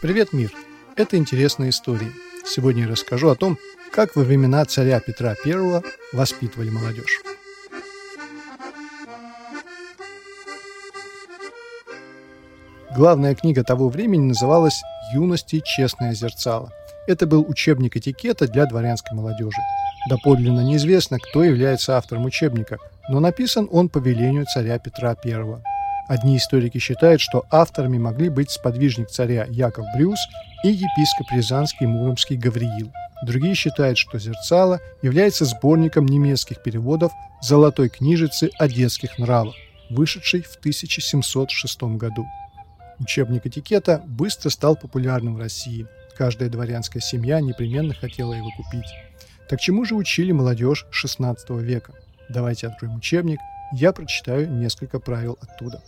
Привет, 0.00 0.32
мир! 0.32 0.52
Это 0.96 1.16
интересная 1.16 1.70
история. 1.70 2.12
Сегодня 2.44 2.84
я 2.84 2.88
расскажу 2.88 3.30
о 3.30 3.34
том, 3.34 3.58
как 3.92 4.14
во 4.14 4.22
времена 4.22 4.64
царя 4.64 5.00
Петра 5.00 5.34
I 5.44 5.82
воспитывали 6.12 6.70
молодежь. 6.70 7.20
Главная 12.96 13.34
книга 13.34 13.64
того 13.64 13.88
времени 13.88 14.28
называлась 14.28 14.80
«Юности 15.12 15.62
честное 15.64 16.14
зерцало». 16.14 16.72
Это 17.06 17.26
был 17.26 17.44
учебник 17.48 17.96
этикета 17.96 18.46
для 18.46 18.66
дворянской 18.66 19.16
молодежи. 19.16 19.60
Доподлинно 20.08 20.60
неизвестно, 20.60 21.18
кто 21.18 21.42
является 21.42 21.96
автором 21.96 22.24
учебника, 22.24 22.78
но 23.08 23.20
написан 23.20 23.68
он 23.70 23.88
по 23.88 23.98
велению 23.98 24.46
царя 24.46 24.78
Петра 24.78 25.16
I. 25.24 25.77
Одни 26.08 26.38
историки 26.38 26.78
считают, 26.78 27.20
что 27.20 27.44
авторами 27.50 27.98
могли 27.98 28.30
быть 28.30 28.50
сподвижник 28.50 29.10
царя 29.10 29.46
Яков 29.50 29.84
Брюс 29.94 30.18
и 30.64 30.68
епископ 30.68 31.30
Рязанский 31.30 31.86
Муромский 31.86 32.36
Гавриил. 32.36 32.90
Другие 33.22 33.54
считают, 33.54 33.98
что 33.98 34.18
«Зерцало» 34.18 34.80
является 35.02 35.44
сборником 35.44 36.06
немецких 36.06 36.62
переводов 36.62 37.12
золотой 37.42 37.90
книжицы 37.90 38.50
о 38.58 38.68
детских 38.68 39.18
нравах, 39.18 39.54
вышедшей 39.90 40.42
в 40.42 40.56
1706 40.56 41.82
году. 41.98 42.26
Учебник 43.00 43.46
этикета 43.46 44.02
быстро 44.06 44.48
стал 44.48 44.76
популярным 44.76 45.34
в 45.34 45.40
России. 45.40 45.86
Каждая 46.16 46.48
дворянская 46.48 47.02
семья 47.02 47.40
непременно 47.40 47.92
хотела 47.92 48.32
его 48.32 48.50
купить. 48.56 48.88
Так 49.48 49.60
чему 49.60 49.84
же 49.84 49.94
учили 49.94 50.32
молодежь 50.32 50.86
XVI 50.90 51.36
века? 51.60 51.92
Давайте 52.28 52.66
откроем 52.66 52.96
учебник 52.96 53.40
я 53.72 53.92
прочитаю 53.92 54.50
несколько 54.50 54.98
правил 54.98 55.38
оттуда. 55.40 55.82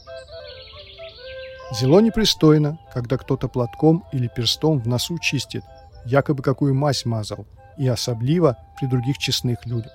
Зело 1.78 2.00
непристойно, 2.00 2.78
когда 2.92 3.16
кто-то 3.16 3.48
платком 3.48 4.04
или 4.12 4.28
перстом 4.28 4.80
в 4.80 4.88
носу 4.88 5.18
чистит, 5.18 5.62
якобы 6.04 6.42
какую 6.42 6.74
мазь 6.74 7.04
мазал, 7.04 7.46
и 7.78 7.87
особливо 7.87 8.56
при 8.78 8.87
других 8.87 9.18
честных 9.18 9.64
людях. 9.66 9.92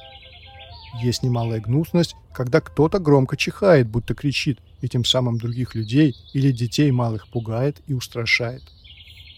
Есть 1.02 1.23
немалая 1.23 1.59
гнусность, 1.59 2.16
когда 2.33 2.61
кто-то 2.61 3.00
громко 3.00 3.36
чихает, 3.36 3.89
будто 3.89 4.16
кричит, 4.16 4.59
и 4.81 4.88
тем 4.88 5.03
самым 5.03 5.38
других 5.38 5.75
людей 5.75 6.16
или 6.33 6.52
детей 6.52 6.89
малых 6.92 7.27
пугает 7.27 7.81
и 7.88 7.94
устрашает. 7.94 8.64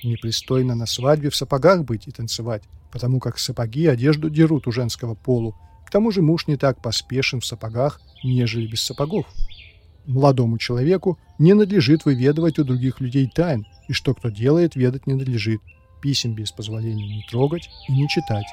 Непристойно 0.03 0.75
на 0.75 0.85
свадьбе 0.85 1.31
в 1.31 1.35
сапогах 1.35 1.83
быть 1.83 2.07
и 2.07 2.11
танцевать, 2.11 2.63
потому 2.91 3.19
как 3.19 3.39
сапоги 3.39 3.87
одежду 3.87 4.29
дерут 4.29 4.67
у 4.67 4.71
женского 4.71 5.15
полу, 5.15 5.55
к 5.87 5.89
тому 5.89 6.11
же 6.11 6.21
муж 6.21 6.47
не 6.47 6.57
так 6.57 6.81
поспешен 6.81 7.39
в 7.39 7.45
сапогах, 7.45 7.99
нежели 8.23 8.67
без 8.67 8.81
сапогов. 8.81 9.25
Молодому 10.05 10.57
человеку 10.57 11.19
не 11.37 11.53
надлежит 11.53 12.05
выведывать 12.05 12.59
у 12.59 12.63
других 12.63 13.01
людей 13.01 13.29
тайн, 13.33 13.65
и 13.87 13.93
что 13.93 14.13
кто 14.13 14.29
делает, 14.29 14.75
ведать 14.75 15.07
не 15.07 15.13
надлежит. 15.13 15.61
Писем 16.01 16.33
без 16.33 16.51
позволения 16.51 17.07
не 17.07 17.25
трогать 17.29 17.69
и 17.87 17.91
не 17.91 18.07
читать. 18.07 18.45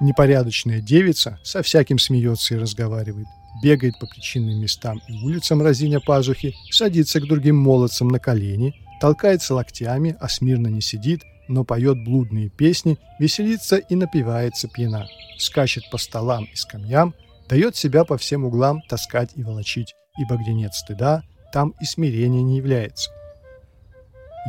Непорядочная 0.00 0.80
девица 0.80 1.40
со 1.42 1.62
всяким 1.62 1.98
смеется 1.98 2.54
и 2.54 2.58
разговаривает, 2.58 3.26
бегает 3.62 3.98
по 3.98 4.06
причинным 4.06 4.60
местам 4.60 5.00
и 5.08 5.12
улицам 5.24 5.60
разиня 5.60 6.00
пазухи, 6.00 6.54
садится 6.70 7.20
к 7.20 7.26
другим 7.26 7.56
молодцам 7.56 8.08
на 8.08 8.20
колени, 8.20 8.74
толкается 9.00 9.54
локтями, 9.54 10.16
а 10.20 10.28
смирно 10.28 10.68
не 10.68 10.80
сидит, 10.80 11.22
но 11.48 11.64
поет 11.64 12.04
блудные 12.04 12.48
песни, 12.48 12.98
веселится 13.18 13.76
и 13.76 13.94
напивается 13.96 14.68
пьяна, 14.68 15.08
скачет 15.38 15.90
по 15.90 15.98
столам 15.98 16.44
и 16.44 16.56
скамьям, 16.56 17.14
дает 17.48 17.76
себя 17.76 18.04
по 18.04 18.18
всем 18.18 18.44
углам 18.44 18.82
таскать 18.88 19.30
и 19.34 19.42
волочить, 19.42 19.94
ибо 20.18 20.36
где 20.36 20.52
нет 20.52 20.74
стыда, 20.74 21.22
там 21.52 21.74
и 21.80 21.84
смирения 21.84 22.42
не 22.42 22.56
является. 22.56 23.10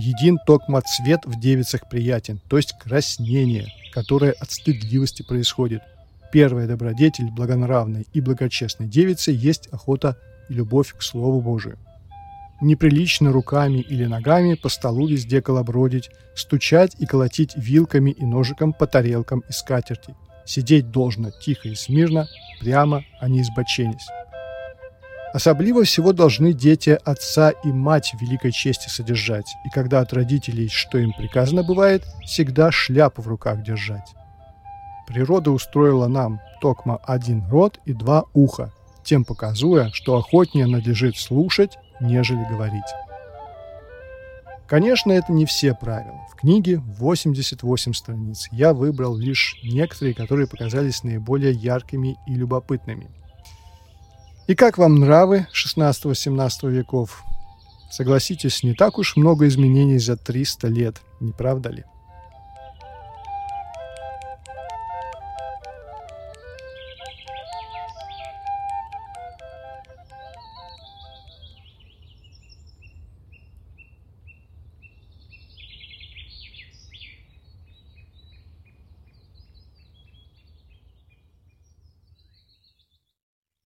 Един 0.01 0.37
токма 0.45 0.81
цвет 0.81 1.21
в 1.25 1.39
девицах 1.39 1.89
приятен, 1.89 2.41
то 2.49 2.57
есть 2.57 2.73
краснение, 2.79 3.67
которое 3.93 4.31
от 4.31 4.51
стыдливости 4.51 5.23
происходит. 5.23 5.81
Первая 6.31 6.67
добродетель 6.67 7.31
благонравной 7.31 8.05
и 8.13 8.21
благочестной 8.21 8.87
девицы 8.87 9.31
есть 9.31 9.67
охота 9.71 10.17
и 10.47 10.53
любовь 10.53 10.93
к 10.95 11.01
Слову 11.01 11.41
Божию. 11.41 11.77
Неприлично 12.61 13.31
руками 13.31 13.79
или 13.79 14.05
ногами 14.05 14.55
по 14.55 14.69
столу 14.69 15.07
везде 15.07 15.41
колобродить, 15.41 16.11
стучать 16.35 16.95
и 16.99 17.05
колотить 17.05 17.53
вилками 17.55 18.11
и 18.11 18.25
ножиком 18.25 18.73
по 18.73 18.85
тарелкам 18.85 19.43
и 19.49 19.51
скатерти. 19.51 20.15
Сидеть 20.49 20.89
должно 20.89 21.29
тихо 21.29 21.67
и 21.69 21.75
смирно, 21.75 22.27
прямо, 22.59 23.03
а 23.21 23.29
не 23.29 23.41
избоченясь. 23.41 24.07
Особливо 25.31 25.83
всего 25.83 26.11
должны 26.11 26.53
дети 26.53 26.97
отца 27.05 27.51
и 27.51 27.67
мать 27.67 28.15
великой 28.19 28.51
чести 28.51 28.89
содержать, 28.89 29.45
и 29.63 29.69
когда 29.69 29.99
от 29.99 30.11
родителей, 30.11 30.67
что 30.67 30.97
им 30.97 31.13
приказано 31.13 31.61
бывает, 31.61 32.03
всегда 32.25 32.71
шляпу 32.71 33.21
в 33.21 33.27
руках 33.27 33.61
держать. 33.61 34.15
Природа 35.05 35.51
устроила 35.51 36.07
нам 36.07 36.41
токма 36.61 36.97
один 37.03 37.47
рот 37.47 37.79
и 37.85 37.93
два 37.93 38.23
уха, 38.33 38.73
тем 39.03 39.25
показуя, 39.25 39.91
что 39.93 40.17
охотнее 40.17 40.65
надлежит 40.65 41.15
слушать, 41.15 41.77
нежели 42.01 42.43
говорить. 42.49 42.89
Конечно, 44.69 45.11
это 45.11 45.33
не 45.33 45.47
все 45.47 45.73
правила. 45.73 46.27
В 46.31 46.35
книге 46.35 46.77
88 46.77 47.93
страниц. 47.93 48.47
Я 48.51 48.75
выбрал 48.75 49.17
лишь 49.17 49.57
некоторые, 49.63 50.13
которые 50.13 50.45
показались 50.45 51.03
наиболее 51.03 51.53
яркими 51.53 52.17
и 52.27 52.35
любопытными. 52.35 53.09
И 54.45 54.53
как 54.53 54.77
вам 54.77 54.95
нравы 54.95 55.47
16-17 55.55 56.69
веков? 56.69 57.23
Согласитесь, 57.89 58.61
не 58.61 58.75
так 58.75 58.99
уж 58.99 59.15
много 59.15 59.47
изменений 59.47 59.97
за 59.97 60.15
300 60.15 60.67
лет, 60.67 61.01
не 61.19 61.31
правда 61.31 61.69
ли? 61.69 61.83